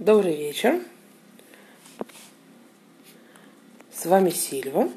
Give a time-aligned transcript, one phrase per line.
[0.00, 0.80] Добрый вечер.
[3.92, 4.88] С вами Сильва.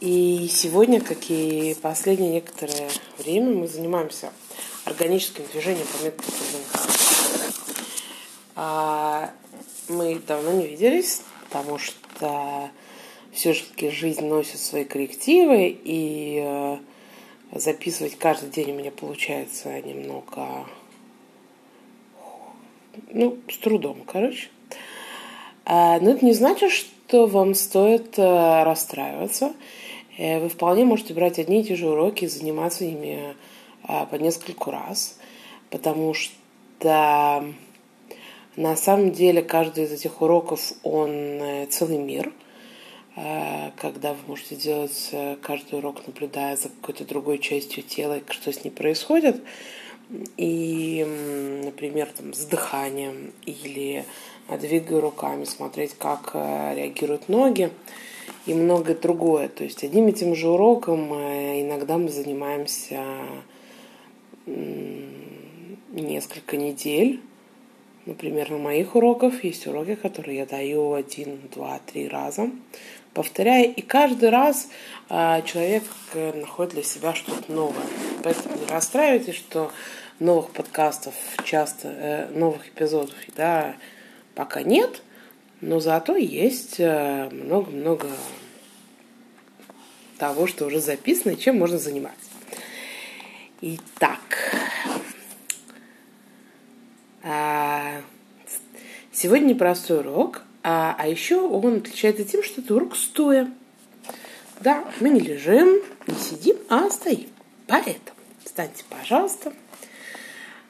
[0.00, 4.32] И сегодня, как и последнее некоторое время, мы занимаемся
[4.86, 6.26] органическим движением по методу
[8.56, 9.30] а
[9.88, 12.70] Мы давно не виделись, потому что
[13.30, 16.78] все-таки жизнь носит свои коррективы, и э,
[17.52, 20.66] записывать каждый день у меня получается немного
[23.10, 24.48] ну, с трудом, короче.
[25.64, 29.52] А, но это не значит, что вам стоит а, расстраиваться.
[30.18, 33.34] Э, вы вполне можете брать одни и те же уроки и заниматься ими
[33.84, 35.18] а, по нескольку раз,
[35.70, 36.34] потому что
[38.56, 42.32] на самом деле каждый из этих уроков, он э, целый мир,
[43.76, 48.70] когда вы можете делать каждый урок, наблюдая за какой-то другой частью тела, что с ней
[48.70, 49.44] происходит
[50.36, 51.06] и,
[51.64, 54.04] например, там, с дыханием или
[54.60, 57.70] двигая руками, смотреть, как э, реагируют ноги
[58.46, 59.48] и многое другое.
[59.48, 63.02] То есть одним и тем же уроком э, иногда мы занимаемся
[65.92, 67.20] несколько недель.
[68.04, 72.50] Например, на моих уроках есть уроки, которые я даю один, два, три раза,
[73.14, 73.64] повторяя.
[73.64, 74.68] И каждый раз
[75.08, 77.86] э, человек находит для себя что-то новое.
[78.24, 79.70] Поэтому не расстраивайтесь, что
[80.22, 83.76] новых подкастов часто, э, новых эпизодов, да,
[84.34, 85.02] пока нет,
[85.60, 88.08] но зато есть э, много-много
[90.18, 92.30] того, что уже записано и чем можно заниматься.
[93.60, 94.54] Итак,
[97.22, 98.00] а,
[99.12, 103.52] сегодня непростой урок, а, а еще он отличается тем, что это урок стоя.
[104.60, 107.28] Да, мы не лежим, не сидим, а стоим.
[107.66, 109.52] Поэтому встаньте, пожалуйста,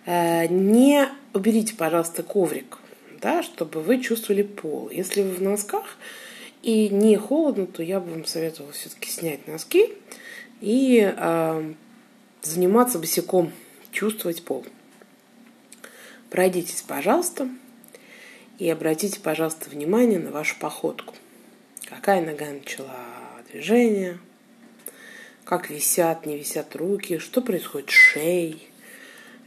[0.06, 2.78] не уберите, пожалуйста, коврик,
[3.20, 4.90] да, чтобы вы чувствовали пол.
[4.90, 5.96] Если вы в носках
[6.62, 9.92] и не холодно, то я бы вам советовала все-таки снять носки
[10.60, 11.72] и э,
[12.42, 13.52] заниматься босиком,
[13.92, 14.66] чувствовать пол.
[16.30, 17.48] Пройдитесь, пожалуйста,
[18.58, 21.14] и обратите, пожалуйста, внимание на вашу походку.
[21.84, 22.96] Какая нога начала
[23.52, 24.18] движение,
[25.44, 28.71] как висят, не висят руки, что происходит с шеей, Э,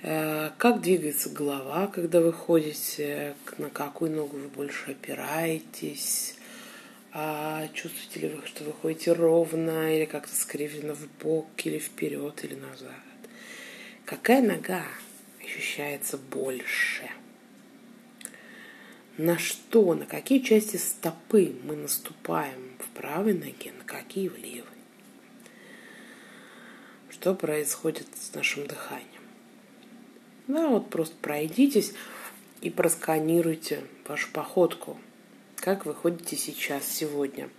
[0.06, 6.36] как двигается голова, когда вы ходите, на какую ногу вы больше опираетесь,
[7.12, 12.44] а чувствуете ли вы, что вы ходите ровно или как-то скривленно в бок или вперед
[12.44, 12.92] или назад.
[14.06, 14.84] Какая нога
[15.44, 17.10] ощущается больше?
[19.18, 24.66] На что, на какие части стопы мы наступаем в правой ноге, на какие в левой?
[27.10, 29.25] Что происходит с нашим дыханием?
[30.48, 31.94] Да, вот просто пройдитесь
[32.62, 34.98] и просканируйте вашу походку.
[35.56, 37.50] Как вы ходите сейчас, сегодня.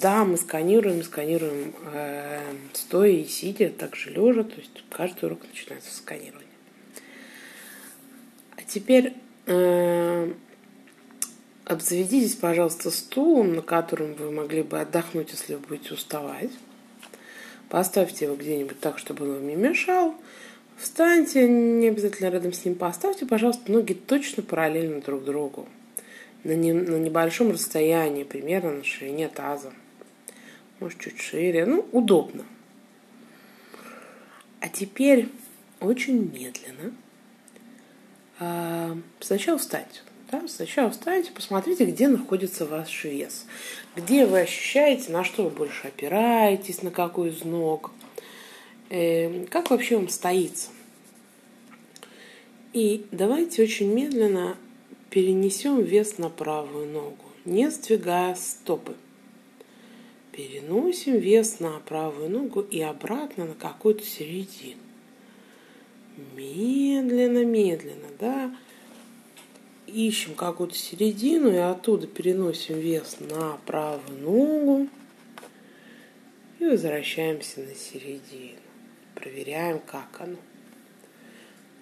[0.00, 5.90] Да, мы сканируем, сканируем э, стоя и сидя, также лежа, то есть каждый урок начинается
[5.92, 6.48] с сканирования.
[8.56, 9.14] А теперь
[9.46, 10.32] э,
[11.64, 16.50] обзаведитесь, пожалуйста, стулом, на котором вы могли бы отдохнуть, если вы будете уставать.
[17.68, 20.14] Поставьте его где-нибудь так, чтобы он вам не мешал.
[20.82, 25.68] Встаньте, не обязательно рядом с ним поставьте, пожалуйста, ноги точно параллельно друг другу.
[26.42, 29.72] На, не, на небольшом расстоянии, примерно на ширине таза.
[30.80, 31.66] Может, чуть шире.
[31.66, 32.44] Ну, удобно.
[34.58, 35.28] А теперь
[35.78, 36.92] очень медленно.
[38.40, 40.00] А, сначала встаньте.
[40.32, 40.42] Да?
[40.48, 43.46] Сначала встаньте, посмотрите, где находится ваш вес.
[43.94, 47.92] Где вы ощущаете, на что вы больше опираетесь, на какой из ног.
[48.94, 50.68] Эм, как вообще он стоится.
[52.74, 54.58] И давайте очень медленно
[55.08, 58.94] перенесем вес на правую ногу, не сдвигая стопы.
[60.30, 64.80] Переносим вес на правую ногу и обратно на какую-то середину.
[66.36, 68.54] Медленно, медленно, да.
[69.86, 74.88] Ищем какую-то середину и оттуда переносим вес на правую ногу
[76.58, 78.61] и возвращаемся на середину
[79.22, 80.36] проверяем, как оно.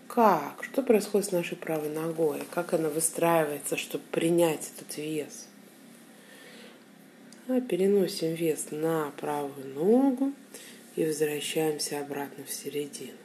[0.08, 0.64] Как?
[0.64, 2.42] Что происходит с нашей правой ногой?
[2.50, 5.46] Как она выстраивается, чтобы принять этот вес?
[7.48, 10.32] А переносим вес на правую ногу
[10.96, 13.16] и возвращаемся обратно в середину.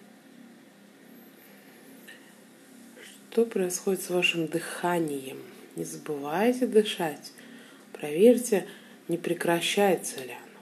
[3.31, 5.39] Что происходит с вашим дыханием?
[5.75, 7.33] Не забывайте дышать.
[7.91, 8.65] Проверьте,
[9.09, 10.61] не прекращается ли оно.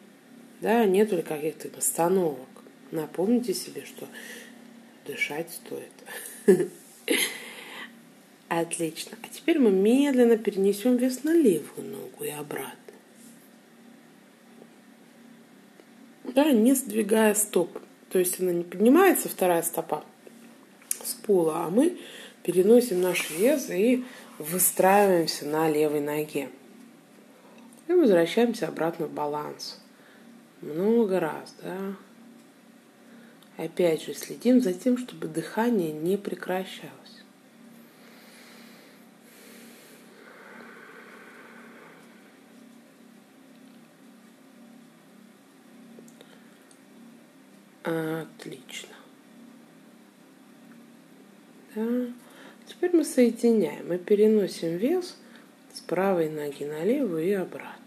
[0.62, 2.48] Да, нет ли каких-то остановок
[2.94, 4.08] напомните себе, что
[5.06, 5.92] дышать стоит.
[8.48, 9.18] Отлично.
[9.22, 12.78] А теперь мы медленно перенесем вес на левую ногу и обратно.
[16.24, 17.80] Да, не сдвигая стоп.
[18.10, 20.06] То есть она не поднимается, вторая стопа
[21.04, 21.98] с пола, а мы
[22.44, 24.06] переносим наш вес и
[24.38, 26.50] выстраиваемся на левой ноге.
[27.88, 29.80] И возвращаемся обратно в баланс.
[30.62, 31.96] Много раз, да.
[33.58, 36.92] Опять же, следим за тем, чтобы дыхание не прекращалось.
[47.84, 48.96] Отлично.
[51.76, 52.08] Да.
[52.66, 53.88] Теперь мы соединяем.
[53.88, 55.18] Мы переносим вес
[55.74, 57.78] с правой ноги на левую и обратно.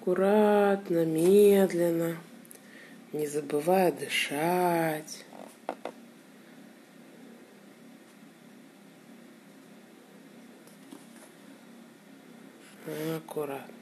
[0.00, 2.16] Аккуратно, медленно,
[3.12, 5.24] не забывая дышать.
[13.16, 13.74] Аккуратно.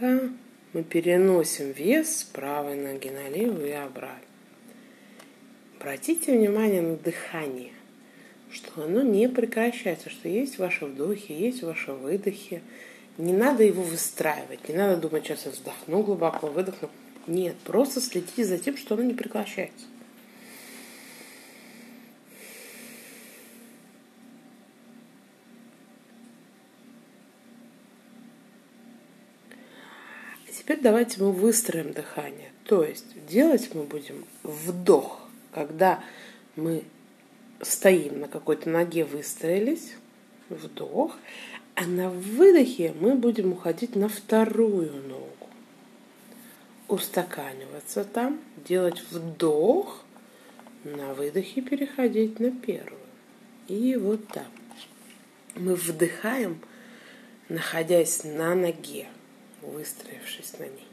[0.00, 0.30] Да.
[0.72, 4.24] Мы переносим вес с правой ноги на левую и обратно.
[5.78, 7.72] Обратите внимание на дыхание,
[8.50, 12.62] что оно не прекращается, что есть ваши вдохи, есть ваши выдохи.
[13.18, 16.88] Не надо его выстраивать, не надо думать, сейчас я вздохну глубоко, выдохну.
[17.26, 19.86] Нет, просто следите за тем, что оно не прекращается.
[30.48, 32.52] А теперь давайте мы выстроим дыхание.
[32.64, 36.02] То есть делать мы будем вдох когда
[36.56, 36.84] мы
[37.60, 39.94] стоим на какой-то ноге, выстроились,
[40.48, 41.16] вдох,
[41.74, 45.39] а на выдохе мы будем уходить на вторую ногу.
[46.90, 50.04] Устаканиваться там, делать вдох,
[50.84, 53.00] на выдохе переходить на первую.
[53.68, 54.48] И вот так.
[55.54, 56.60] Мы вдыхаем,
[57.48, 59.08] находясь на ноге,
[59.62, 60.90] выстроившись на ней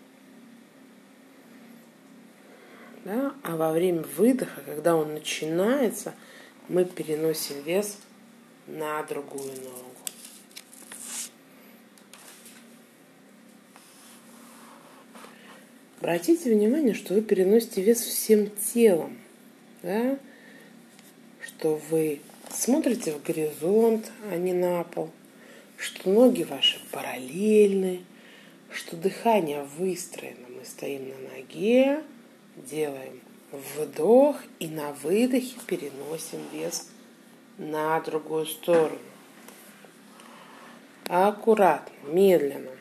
[3.08, 3.34] да?
[3.44, 6.14] а во время выдоха, когда он начинается,
[6.68, 7.98] мы переносим вес
[8.68, 9.87] на другую ногу.
[16.08, 19.18] Обратите внимание, что вы переносите вес всем телом,
[19.84, 20.18] да?
[21.46, 25.10] что вы смотрите в горизонт, а не на пол,
[25.76, 28.06] что ноги ваши параллельны,
[28.72, 30.48] что дыхание выстроено.
[30.58, 32.02] Мы стоим на ноге,
[32.56, 33.20] делаем
[33.52, 36.90] вдох и на выдохе переносим вес
[37.58, 38.98] на другую сторону.
[41.10, 42.77] Аккуратно, медленно.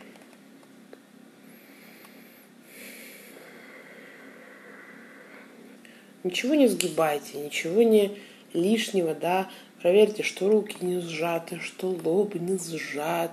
[6.27, 8.19] Ничего не сгибайте, ничего не
[8.53, 9.49] лишнего, да.
[9.81, 13.31] Проверьте, что руки не сжаты, что лоб не сжат,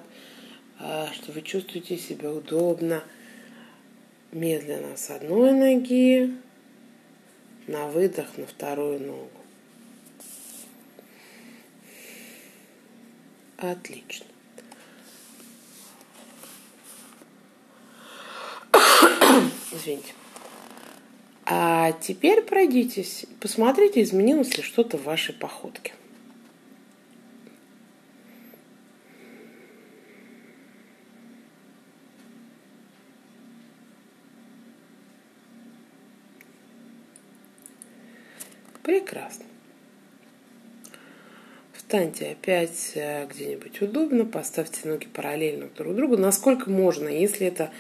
[0.80, 3.04] а, что вы чувствуете себя удобно
[4.32, 6.36] медленно с одной ноги,
[7.66, 9.32] на выдох на вторую ногу.
[13.58, 14.28] Отлично.
[19.72, 20.14] Извините.
[21.46, 25.94] А теперь пройдитесь, посмотрите, изменилось ли что-то в вашей походке.
[38.84, 39.46] Прекрасно.
[41.74, 47.08] Встаньте опять э, где-нибудь удобно, поставьте ноги параллельно друг другу, насколько можно.
[47.08, 47.72] Если это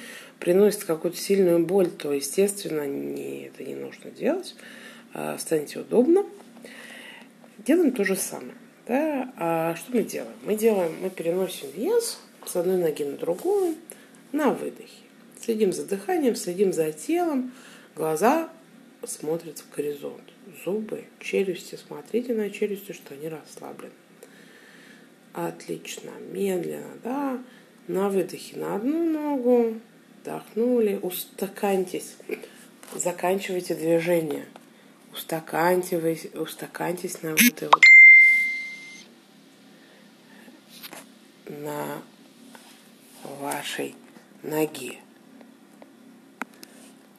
[0.44, 4.56] приносит какую-то сильную боль, то, естественно, не, это не нужно делать.
[5.14, 6.26] А, встаньте удобно.
[7.60, 8.52] Делаем то же самое.
[8.86, 9.32] Да?
[9.38, 10.36] А что мы делаем?
[10.44, 13.76] Мы делаем, мы переносим вес с одной ноги на другую
[14.34, 14.90] на выдохе.
[15.40, 17.54] Следим за дыханием, следим за телом,
[17.96, 18.50] глаза
[19.06, 20.24] смотрят в горизонт
[20.66, 21.76] зубы, челюсти.
[21.76, 23.94] Смотрите на челюсти, что они расслаблены.
[25.32, 26.12] Отлично.
[26.34, 27.42] Медленно, да.
[27.88, 29.80] На выдохе на одну ногу.
[30.24, 31.00] Вдохнули.
[31.02, 32.16] Устаканьтесь.
[32.96, 34.46] Заканчивайте движение.
[35.12, 37.82] Устаканьтесь, устаканьтесь на вот этой вот
[41.50, 42.02] на
[43.40, 43.96] вашей
[44.42, 44.98] ноге.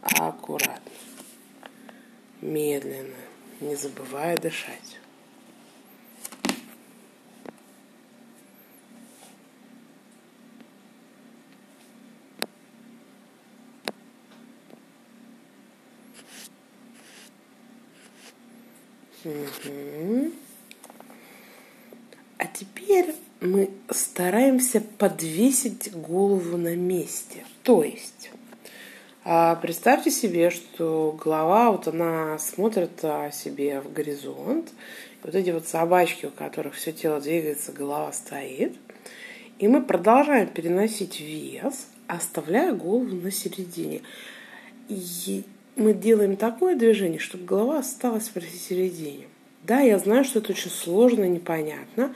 [0.00, 0.90] Аккуратно
[2.40, 3.16] медленно,
[3.60, 4.98] не забывая дышать.
[22.38, 27.44] А теперь мы стараемся подвесить голову на месте.
[27.62, 28.30] То есть
[29.24, 34.70] а, представьте себе, что голова, вот она смотрит а, себе в горизонт,
[35.22, 38.76] вот эти вот собачки, у которых все тело двигается, голова стоит,
[39.58, 44.02] и мы продолжаем переносить вес, оставляя голову на середине.
[44.90, 45.44] И
[45.76, 49.26] мы делаем такое движение, чтобы голова осталась посередине.
[49.62, 52.14] Да, я знаю, что это очень сложно, непонятно,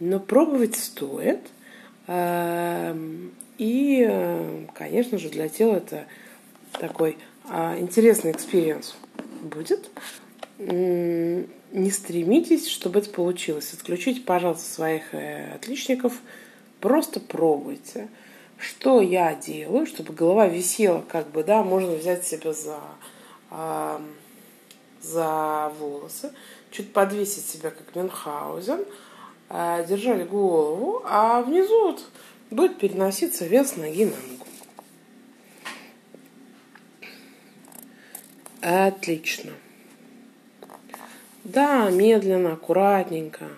[0.00, 1.40] но пробовать стоит.
[2.06, 6.04] Эм, и, конечно же, для тела это
[6.72, 7.16] такой
[7.48, 8.94] а, интересный experience
[9.42, 9.90] будет.
[10.58, 13.72] Не стремитесь, чтобы это получилось.
[13.72, 16.20] Отключите, пожалуйста, своих э, отличников.
[16.80, 18.08] Просто пробуйте.
[18.58, 22.78] Что я делаю, чтобы голова висела, как бы, да, можно взять себя за,
[23.50, 24.00] а,
[25.02, 26.32] за волосы,
[26.70, 28.84] чуть подвесить себя, как Мюнхгаузен,
[29.48, 32.04] а, держали голову, а внизу вот
[32.50, 34.46] будет переноситься вес ноги на ногу.
[38.62, 39.52] Отлично.
[41.44, 43.50] Да, медленно, аккуратненько.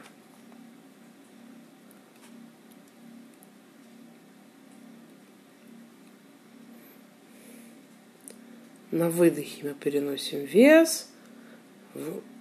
[8.90, 11.09] На выдохе мы переносим вес,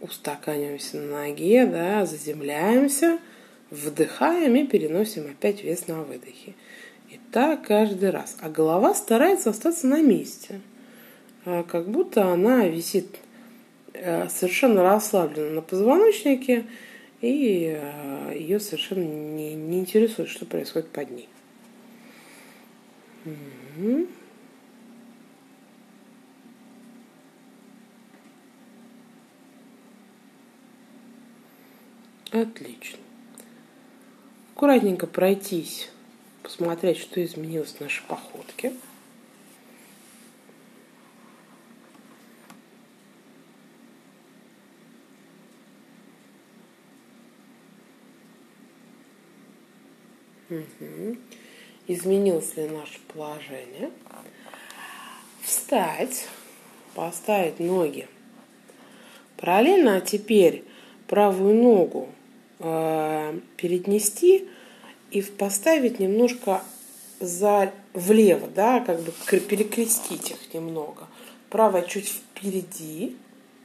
[0.02, 3.20] устаканиваемся на ноге, да, заземляемся,
[3.72, 6.54] вдыхаем и переносим опять вес на выдохе.
[7.10, 8.38] И так каждый раз.
[8.42, 10.62] А голова старается остаться на месте.
[11.46, 13.18] А как будто она висит
[13.94, 16.66] э, совершенно расслабленно на позвоночнике,
[17.22, 21.30] и э, ее совершенно не, не интересует, что происходит под ней.
[23.26, 24.08] Угу.
[32.32, 33.00] Отлично.
[34.54, 35.90] Аккуратненько пройтись,
[36.42, 38.74] посмотреть, что изменилось в нашей походке.
[50.50, 51.18] Угу.
[51.88, 53.92] Изменилось ли наше положение?
[55.42, 56.28] Встать,
[56.94, 58.08] поставить ноги.
[59.38, 60.64] Параллельно теперь
[61.08, 62.10] правую ногу
[62.60, 64.48] э, перенести
[65.12, 66.62] и поставить немножко
[67.20, 71.08] за влево, да, как бы перекрестить их немного.
[71.50, 73.16] Правая чуть впереди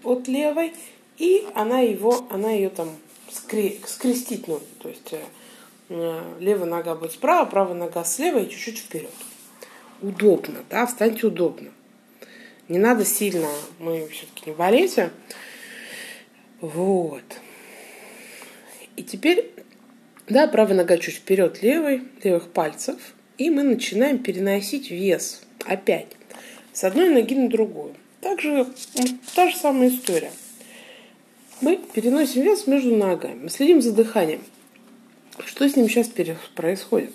[0.04, 0.72] от левой,
[1.18, 2.90] и она его, она ее там
[3.30, 5.20] скре, скрестить, ну, то есть э,
[5.88, 9.10] э, левая нога будет справа, правая нога слева и чуть-чуть вперед.
[10.02, 11.70] Удобно, да, встаньте удобно.
[12.68, 15.10] Не надо сильно, мы все-таки не болеете.
[16.60, 17.24] Вот.
[18.96, 19.50] И теперь,
[20.28, 23.14] да, правая нога чуть вперед левой, левых пальцев.
[23.38, 26.08] И мы начинаем переносить вес опять
[26.72, 27.94] с одной ноги на другую.
[28.20, 28.66] Также
[29.34, 30.30] та же самая история.
[31.62, 33.44] Мы переносим вес между ногами.
[33.44, 34.42] Мы следим за дыханием.
[35.44, 36.08] Что с ним сейчас
[36.54, 37.12] происходит?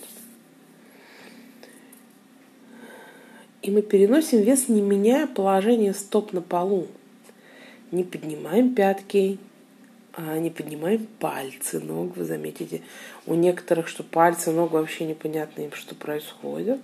[3.61, 6.87] И мы переносим вес, не меняя положение стоп на полу
[7.91, 9.37] не поднимаем пятки,
[10.13, 12.15] а не поднимаем пальцы ног.
[12.15, 12.81] Вы заметите,
[13.25, 16.79] у некоторых, что пальцы ног вообще непонятно им, что происходит.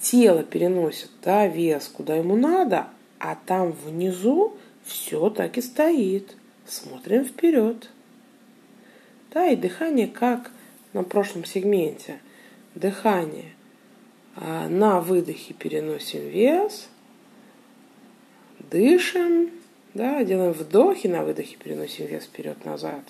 [0.00, 6.36] Тело переносит да, вес, куда ему надо, а там внизу все так и стоит.
[6.66, 7.90] Смотрим вперед.
[9.32, 10.50] Да, и дыхание, как
[10.92, 12.20] на прошлом сегменте.
[12.74, 13.52] Дыхание.
[14.36, 16.88] А на выдохе переносим вес.
[18.70, 19.50] Дышим.
[19.94, 23.04] Да, делаем вдохи, на выдохе переносим вес вперед-назад.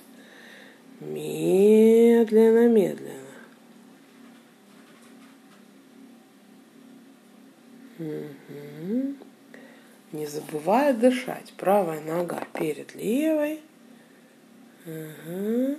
[1.01, 3.25] Медленно, медленно.
[7.99, 9.15] Угу.
[10.13, 11.55] Не забывая дышать.
[11.57, 13.61] Правая нога перед левой.
[14.85, 15.79] Угу.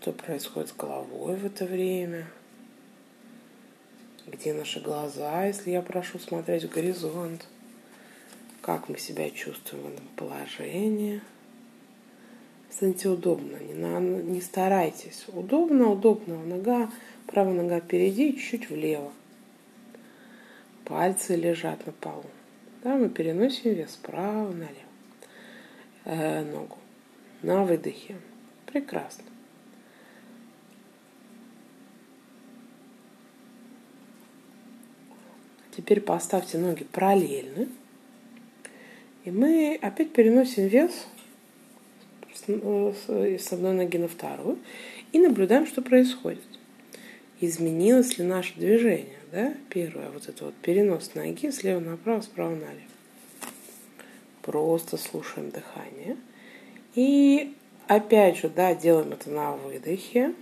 [0.00, 2.26] Что происходит с головой в это время?
[4.26, 7.46] Где наши глаза, если я прошу смотреть в горизонт?
[8.62, 11.20] Как мы себя чувствуем в этом положении.
[12.70, 15.26] Станьте удобно, не, на, не старайтесь.
[15.28, 16.42] Удобно, удобно.
[16.44, 16.90] Нога,
[17.26, 19.12] правая нога впереди, чуть-чуть влево.
[20.84, 22.24] Пальцы лежат на полу.
[22.82, 24.70] Да, мы переносим вес справа налево.
[26.04, 26.78] Э, ногу.
[27.42, 28.16] На выдохе.
[28.66, 29.24] Прекрасно.
[35.76, 37.68] Теперь поставьте ноги параллельно.
[39.24, 41.06] И мы опять переносим вес
[42.46, 44.58] с одной ноги на вторую.
[45.12, 46.42] и наблюдаем, что происходит.
[47.40, 49.54] Изменилось ли наше движение, да?
[49.68, 52.82] Первое, вот это вот перенос ноги слева направо, справа налево.
[54.42, 56.16] Просто слушаем дыхание.
[56.94, 57.54] И
[57.86, 60.34] опять же, да, делаем это на выдохе.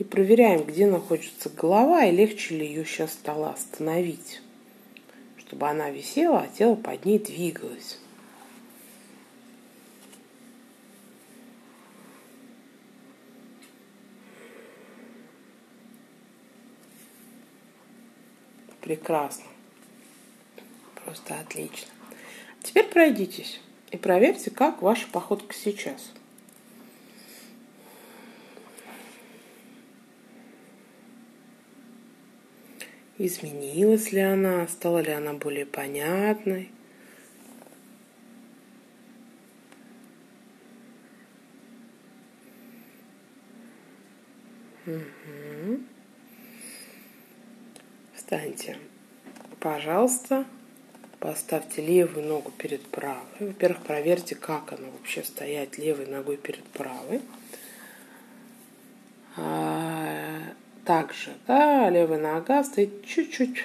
[0.00, 4.40] И проверяем, где находится голова, и легче ли ее сейчас стало остановить,
[5.36, 7.98] чтобы она висела, а тело под ней двигалось.
[18.80, 19.44] Прекрасно.
[21.04, 21.90] Просто отлично.
[22.62, 26.10] Теперь пройдитесь и проверьте, как ваша походка сейчас.
[33.22, 36.70] Изменилась ли она, стала ли она более понятной?
[44.86, 45.80] Угу.
[48.14, 48.78] Встаньте,
[49.60, 50.46] пожалуйста,
[51.18, 53.20] поставьте левую ногу перед правой.
[53.38, 57.20] Во-первых, проверьте, как она вообще стоять левой ногой перед правой.
[59.36, 59.69] А,
[60.90, 63.64] также, да, левая нога стоит чуть-чуть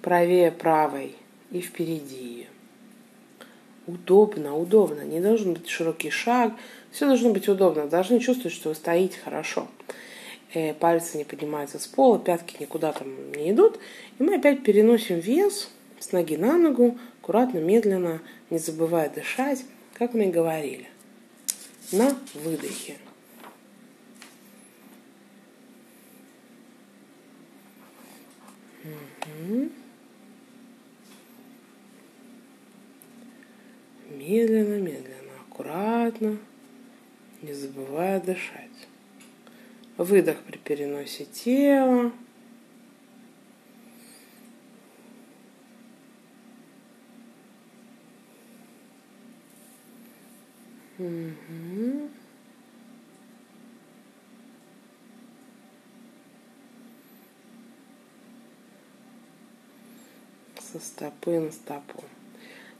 [0.00, 1.16] правее правой
[1.50, 2.46] и впереди.
[3.88, 5.00] Удобно, удобно.
[5.00, 6.52] Не должен быть широкий шаг.
[6.92, 7.88] Все должно быть удобно.
[7.88, 9.66] Должны чувствовать, что вы стоите хорошо.
[10.54, 13.80] Э, пальцы не поднимаются с пола, пятки никуда там не идут.
[14.20, 19.64] И мы опять переносим вес с ноги на ногу, аккуратно, медленно, не забывая дышать,
[19.94, 20.86] как мы и говорили.
[21.90, 22.98] На выдохе.
[34.10, 36.38] Медленно, медленно, аккуратно,
[37.42, 38.68] не забывая дышать.
[39.96, 42.12] Выдох при переносе тела.
[50.98, 52.08] Угу.
[60.72, 62.04] Со стопы на стопу.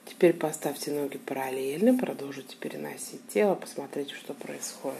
[0.05, 4.98] Теперь поставьте ноги параллельно, продолжите переносить тело, посмотрите, что происходит.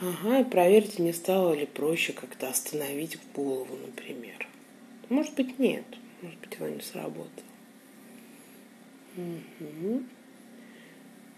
[0.00, 4.46] Ага, и проверьте, не стало ли проще как-то остановить голову, например.
[5.08, 5.86] Может быть, нет.
[6.22, 7.28] Может быть, она не сработала.
[9.16, 10.04] Угу.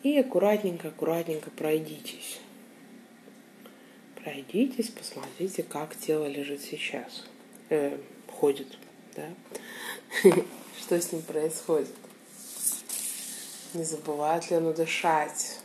[0.03, 2.41] И аккуратненько, аккуратненько пройдитесь.
[4.25, 7.25] Пройдитесь, посмотрите, как тело лежит сейчас.
[7.71, 8.77] Э, ходит,
[9.17, 9.29] да?
[10.79, 11.89] Что с ним происходит?
[13.73, 15.61] Не забывает ли оно дышать?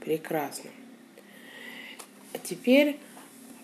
[0.00, 0.70] Прекрасно.
[2.34, 2.98] А теперь,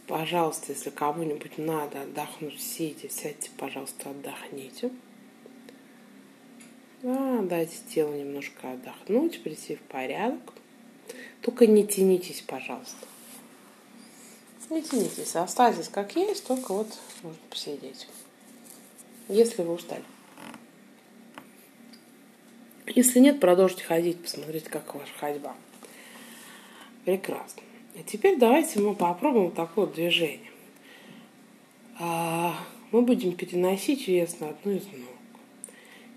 [0.09, 4.91] пожалуйста, если кому-нибудь надо отдохнуть сидя, сядьте, пожалуйста, отдохните.
[7.03, 10.55] Да, дайте телу немножко отдохнуть, прийти в порядок.
[11.43, 13.07] Только не тянитесь, пожалуйста.
[14.71, 16.89] Не тянитесь, оставайтесь как есть, только вот
[17.23, 18.09] можно посидеть
[19.29, 20.03] если вы устали.
[22.87, 25.55] Если нет, продолжите ходить, посмотрите, как ваша ходьба.
[27.05, 27.63] Прекрасно.
[27.99, 30.39] И теперь давайте мы попробуем такое движение.
[31.99, 32.55] А,
[32.93, 35.09] мы будем переносить вес на одну из ног.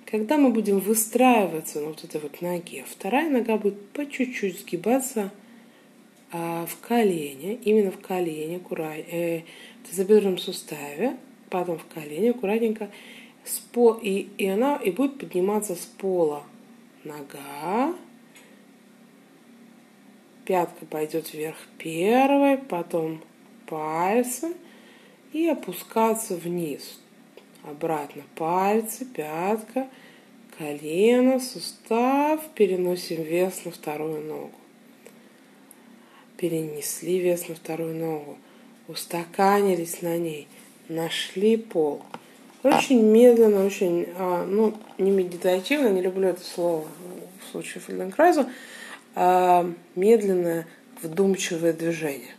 [0.05, 5.31] Когда мы будем выстраиваться на вот этой вот ноге, вторая нога будет по чуть-чуть сгибаться
[6.31, 9.41] а, в колени, именно в колени, аккуратно, э,
[9.83, 11.17] в тазобедренном суставе,
[11.49, 12.91] потом в колени аккуратненько,
[13.43, 16.43] с по, и, и она и будет подниматься с пола.
[17.03, 17.95] Нога,
[20.45, 23.21] пятка пойдет вверх первой, потом
[23.67, 24.53] пальцы
[25.33, 26.99] и опускаться вниз.
[27.63, 29.87] Обратно пальцы, пятка,
[30.57, 34.51] колено, сустав, переносим вес на вторую ногу.
[36.37, 38.37] Перенесли вес на вторую ногу,
[38.87, 40.47] устаканились на ней–
[40.91, 42.01] нашли пол.
[42.63, 46.85] Очень медленно, очень, а, ну, не медитативно, не люблю это слово
[47.41, 48.47] в случае Фельденкрайза,
[49.15, 50.67] а медленное,
[51.01, 52.35] вдумчивое движение.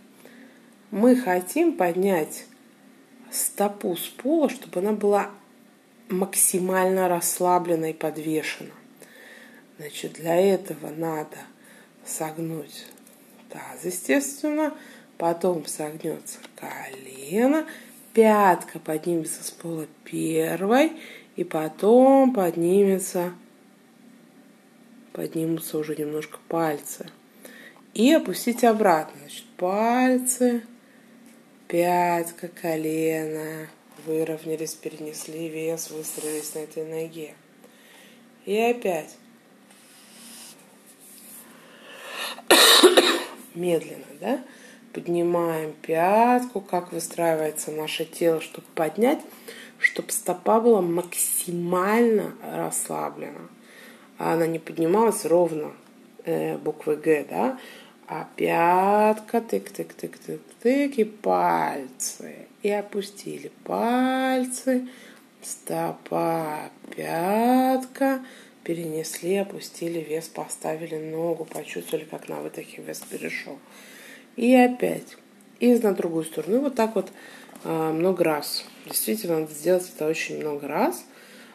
[0.90, 2.44] Мы хотим поднять
[3.30, 5.30] стопу с пола, чтобы она была
[6.08, 8.70] максимально расслаблена и подвешена.
[9.78, 11.38] Значит, для этого надо
[12.04, 12.86] согнуть
[13.48, 14.74] таз, естественно,
[15.18, 17.66] потом согнется колено,
[18.12, 20.92] пятка поднимется с пола первой,
[21.36, 23.32] и потом поднимется,
[25.12, 27.10] поднимутся уже немножко пальцы.
[27.94, 29.20] И опустить обратно.
[29.20, 30.62] Значит, пальцы,
[31.68, 33.68] пятка, колено,
[34.06, 37.34] выровнялись, перенесли вес, выстроились на этой ноге.
[38.46, 39.16] И опять.
[43.54, 44.44] Медленно, да?
[44.92, 49.20] Поднимаем пятку, как выстраивается наше тело, чтобы поднять,
[49.78, 53.48] чтобы стопа была максимально расслаблена.
[54.18, 55.72] А она не поднималась ровно
[56.24, 57.58] э, буквы Г, да?
[58.06, 62.46] А пятка, тык-тык-тык-тык-тык, и пальцы.
[62.62, 64.88] И опустили пальцы,
[65.42, 68.24] стопа, пятка,
[68.64, 73.58] перенесли, опустили вес, поставили ногу, почувствовали, как на выдохе вес перешел.
[74.36, 75.16] И опять.
[75.60, 76.56] И на другую сторону.
[76.56, 77.12] И вот так вот
[77.64, 78.64] а, много раз.
[78.86, 81.04] Действительно, надо сделать это очень много раз.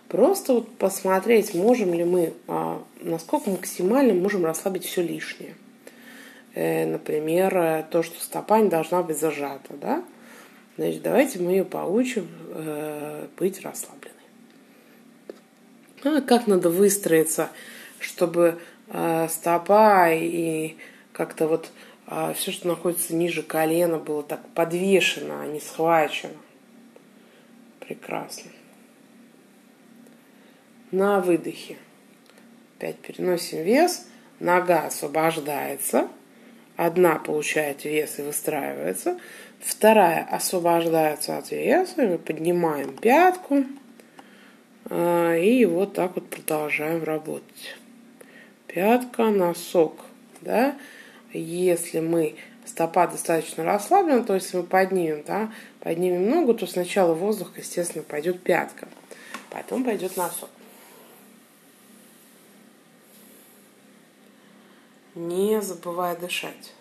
[0.10, 5.56] Просто вот посмотреть, можем ли мы, а, насколько максимально можем расслабить все лишнее.
[6.54, 10.04] Э, например, то, что стопа не должна быть зажата, да?
[10.78, 14.13] Значит, давайте мы ее поучим э, быть расслабленной.
[16.04, 17.50] Ну, как надо выстроиться,
[18.00, 20.76] чтобы э, стопа и
[21.13, 21.72] как-то вот
[22.06, 26.38] э, все, что находится ниже колена, было так подвешено, а не схвачено.
[27.80, 28.52] Прекрасно.
[30.98, 31.78] На выдохе.
[32.76, 34.08] Опять переносим вес.
[34.40, 36.08] Нога освобождается.
[36.76, 39.20] Одна получает вес и выстраивается.
[39.60, 42.02] Вторая освобождается от веса.
[42.02, 43.64] И мы поднимаем пятку.
[44.90, 47.76] А, и вот так вот продолжаем работать.
[48.66, 50.04] Пятка, носок.
[50.42, 50.76] Да?
[51.32, 57.52] Если мы стопа достаточно расслаблена, то есть мы поднимем, да, поднимем ногу, то сначала воздух,
[57.56, 58.88] естественно, пойдет пятка,
[59.52, 60.50] потом пойдет носок.
[65.18, 66.74] Не забывая дышать.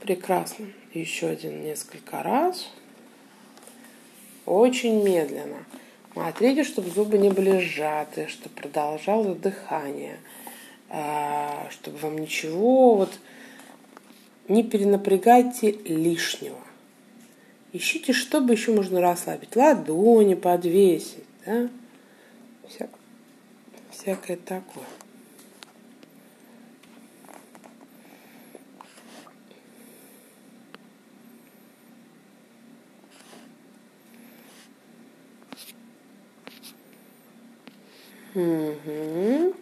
[0.00, 0.66] Прекрасно.
[0.94, 2.70] Еще один несколько раз.
[4.46, 5.64] Очень медленно.
[6.14, 10.18] Смотрите, чтобы зубы не были сжаты, чтобы продолжало дыхание,
[10.88, 13.12] а, чтобы вам ничего вот
[14.48, 16.58] не перенапрягайте лишнего.
[17.72, 19.54] Ищите, что бы еще можно расслабить.
[19.54, 21.68] Ладони подвесить, да?
[22.66, 22.88] Вся,
[23.90, 24.84] всякое такое.
[38.34, 39.54] Угу.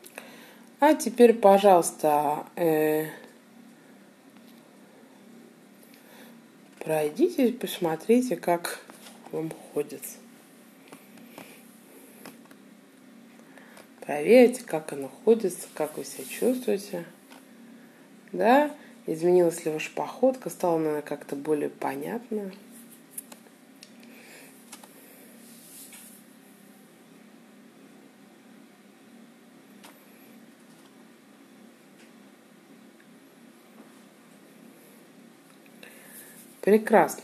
[0.81, 3.07] А теперь, пожалуйста, э,
[6.87, 8.79] пройдите, посмотрите, как
[9.33, 10.19] вам ходится.
[14.03, 17.05] Проверьте, как оно ходится, как вы себя чувствуете.
[18.31, 18.71] Да,
[19.05, 22.53] изменилась ли ваша походка, стала она как-то более понятна.
[36.67, 37.23] Прекрасно.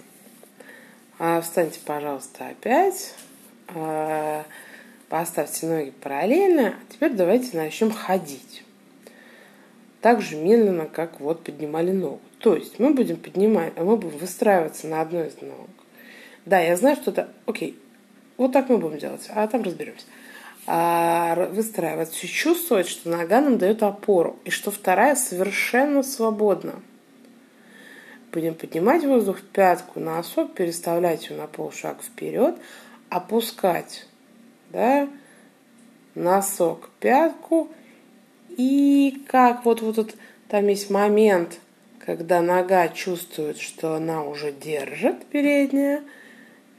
[1.19, 3.13] А, встаньте, пожалуйста, опять.
[3.75, 4.45] А,
[5.09, 6.69] поставьте ноги параллельно.
[6.69, 8.63] А теперь давайте начнем ходить.
[10.01, 12.21] Так же медленно, как вот поднимали ногу.
[12.39, 15.69] То есть мы будем поднимать, мы будем выстраиваться на одной из ног.
[16.47, 17.29] Да, я знаю, что это...
[17.47, 17.77] Окей,
[18.37, 20.07] вот так мы будем делать, а там разберемся.
[20.69, 26.75] А, выстраиваться чувствовать, что нога нам дает опору, и что вторая совершенно свободна.
[28.33, 32.57] Будем поднимать воздух в пятку, носок, переставлять ее на полшаг вперед,
[33.11, 34.07] опускать,
[34.71, 35.07] да,
[36.15, 37.69] носок, пятку.
[38.57, 40.15] И как вот, вот, вот
[40.49, 41.61] там есть момент,
[41.99, 46.03] когда нога чувствует, что она уже держит передняя,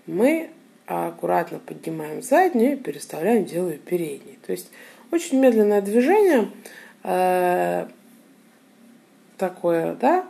[0.07, 0.49] мы
[0.87, 4.39] аккуратно поднимаем заднюю и переставляем, делаю передней.
[4.45, 4.69] То есть
[5.11, 6.49] очень медленное движение
[7.03, 7.87] э,
[9.37, 10.25] такое, да,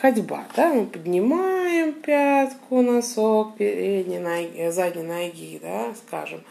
[0.00, 6.42] ходьба, да, мы поднимаем пятку, носок передней ноги, задней ноги, да, скажем,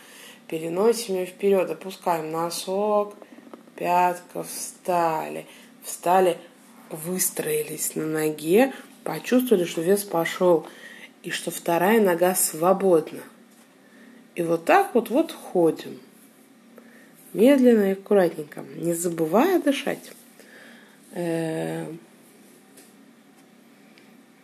[0.47, 3.15] переносим ее вперед, опускаем носок,
[3.75, 5.47] пятка, встали,
[5.83, 6.37] встали,
[6.89, 8.71] выстроились на ноге,
[9.03, 10.67] почувствовали, что вес пошел,
[11.23, 13.21] и что вторая нога свободна.
[14.35, 15.99] И вот так вот вот ходим.
[17.33, 20.11] Медленно и аккуратненько, не забывая дышать.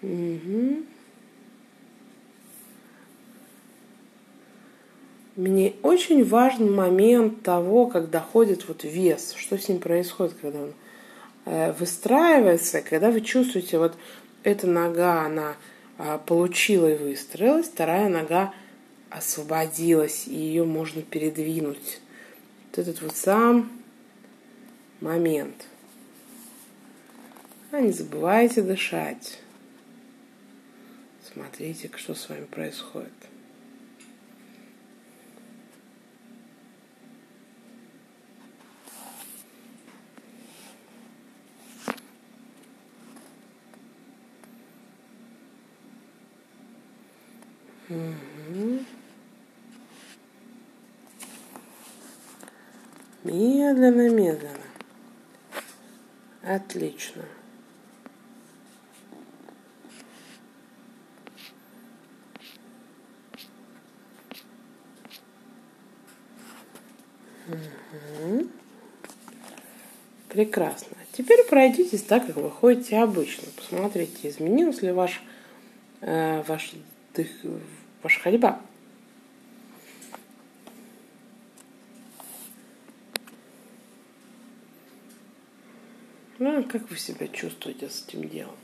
[0.06, 0.84] Угу.
[5.36, 10.74] Мне очень важен момент того, когда ходит вот вес, что с ним происходит, когда он
[11.46, 13.98] э, выстраивается, когда вы чувствуете, вот
[14.44, 15.56] эта нога, она
[15.98, 18.54] э, получила и выстроилась, вторая нога
[19.10, 22.00] освободилась, и ее можно передвинуть.
[22.70, 23.72] Вот этот вот сам
[25.02, 25.66] момент.
[27.72, 29.40] А не забывайте дышать.
[31.36, 33.12] Смотрите, что с вами происходит.
[53.26, 54.58] Медленно, медленно.
[56.44, 57.26] Отлично.
[67.48, 68.50] Угу.
[70.36, 70.98] Прекрасно.
[71.14, 73.48] Теперь пройдитесь так, как вы ходите обычно.
[73.56, 75.22] Посмотрите, изменилась ли ваш,
[76.02, 76.74] э, ваш
[77.14, 77.30] дых,
[78.04, 78.60] ваша ходьба.
[86.40, 88.58] Ну, как вы себя чувствуете с этим делом?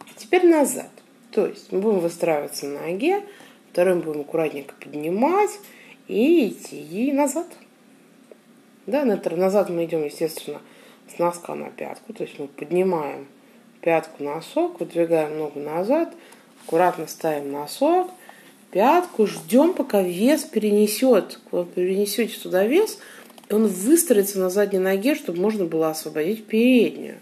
[0.00, 0.90] А теперь назад.
[1.30, 3.24] То есть мы будем выстраиваться на ноге,
[3.72, 5.60] второй мы будем аккуратненько поднимать
[6.08, 7.46] и идти назад.
[8.84, 10.60] Да, назад мы идем, естественно,
[11.14, 13.26] с носка на пятку, то есть мы поднимаем
[13.80, 16.14] пятку носок, выдвигаем ногу назад,
[16.64, 18.10] аккуратно ставим носок,
[18.70, 21.40] пятку, ждем, пока вес перенесет.
[21.50, 22.98] Вы перенесете туда вес,
[23.50, 27.18] он выстроится на задней ноге, чтобы можно было освободить переднюю.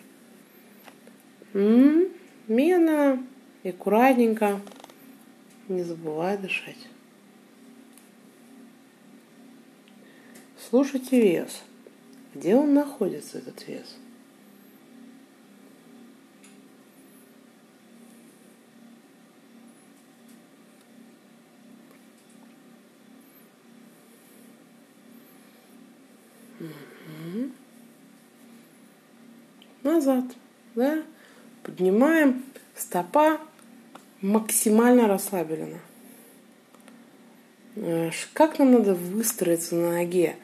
[1.55, 2.09] М-м,
[2.49, 3.25] медленно
[3.63, 4.61] и аккуратненько.
[5.69, 6.77] Не забывай дышать.
[10.69, 11.63] Слушайте вес.
[12.39, 13.97] Где он находится, этот вес?
[29.83, 30.25] Назад,
[30.77, 31.03] да?
[31.65, 32.45] Поднимаем
[32.77, 33.41] стопа
[34.21, 35.79] максимально расслаблена.
[37.75, 40.37] Э, как нам надо выстроиться на ноге?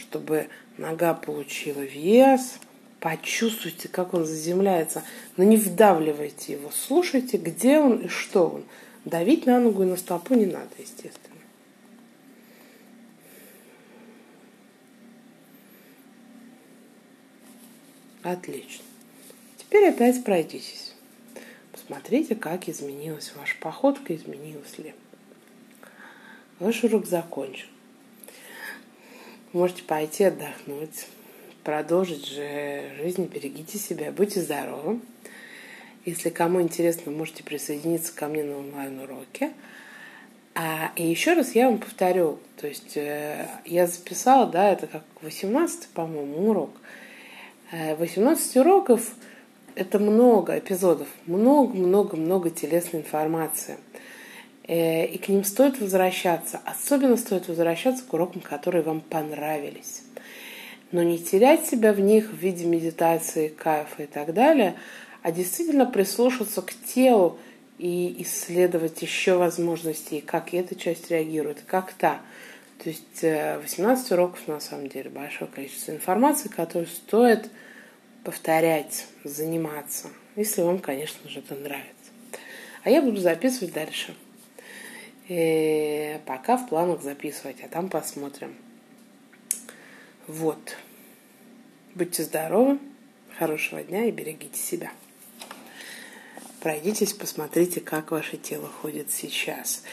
[0.00, 0.48] чтобы
[0.80, 2.58] нога получила вес.
[2.98, 5.04] Почувствуйте, как он заземляется,
[5.36, 6.70] но не вдавливайте его.
[6.70, 8.64] Слушайте, где он и что он.
[9.04, 11.36] Давить на ногу и на стопу не надо, естественно.
[18.22, 18.84] Отлично.
[19.56, 20.94] Теперь опять пройдитесь.
[21.72, 24.94] Посмотрите, как изменилась ваша походка, изменилась ли.
[26.58, 27.68] Ваш урок закончен.
[29.52, 31.08] Можете пойти отдохнуть,
[31.64, 35.00] продолжить же жизнь, берегите себя, будьте здоровы.
[36.04, 39.50] Если кому интересно, можете присоединиться ко мне на онлайн-уроке.
[40.54, 45.02] А, и еще раз я вам повторю, то есть э, я записала, да, это как
[45.20, 46.70] 18, по-моему, урок.
[47.72, 49.14] 18 э, уроков–
[49.74, 53.78] это много эпизодов, много-много-много телесной информации–
[54.72, 56.60] и к ним стоит возвращаться.
[56.64, 60.02] Особенно стоит возвращаться к урокам, которые вам понравились.
[60.92, 64.76] Но не терять себя в них в виде медитации, кайфа и так далее,
[65.22, 67.38] а действительно прислушаться к телу
[67.78, 72.20] и исследовать еще возможности, как эта часть реагирует, как та.
[72.82, 77.50] То есть 18 э, уроков на самом деле большое количество информации, которую стоит
[78.22, 81.90] повторять, заниматься, если вам, конечно же, это нравится.
[82.84, 84.14] А я буду записывать дальше.
[85.30, 88.56] И э, пока в планах записывать, а там посмотрим.
[90.26, 90.76] Вот.
[91.94, 92.80] Будьте здоровы,
[93.38, 94.90] хорошего дня и берегите себя.
[96.60, 99.84] Пройдитесь, посмотрите, как ваше тело ходит сейчас.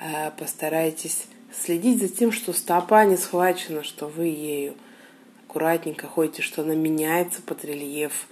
[0.00, 4.74] А, постарайтесь следить за тем, что стопа не схвачена, что вы ею
[5.46, 8.26] аккуратненько ходите, что она меняется под рельеф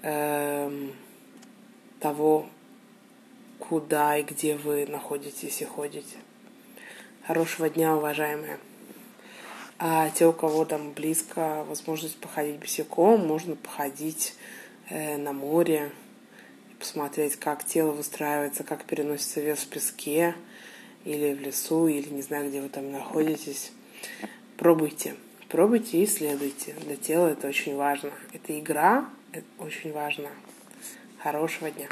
[0.00, 0.88] э,
[2.00, 2.48] того
[3.58, 6.16] куда и где вы находитесь и ходите.
[7.26, 8.58] Хорошего дня, уважаемые.
[9.78, 14.34] А те, у кого там близко возможность походить босиком, можно походить
[14.88, 15.92] э, на море,
[16.78, 20.34] посмотреть, как тело выстраивается, как переносится вес в песке
[21.04, 23.72] или в лесу, или не знаю, где вы там находитесь.
[24.56, 25.14] Пробуйте.
[25.48, 26.74] Пробуйте и исследуйте.
[26.80, 28.10] Для тела это очень важно.
[28.32, 30.28] Это игра, это очень важно.
[31.22, 31.88] Хорошего дня.